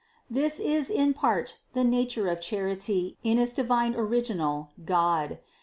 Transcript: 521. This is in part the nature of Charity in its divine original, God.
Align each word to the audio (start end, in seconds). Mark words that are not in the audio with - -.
521. 0.29 0.33
This 0.79 0.87
is 0.89 0.89
in 0.89 1.13
part 1.13 1.57
the 1.73 1.83
nature 1.83 2.27
of 2.27 2.41
Charity 2.41 3.19
in 3.21 3.37
its 3.37 3.53
divine 3.53 3.93
original, 3.93 4.71
God. 4.83 5.37